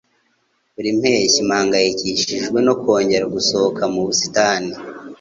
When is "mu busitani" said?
3.93-4.71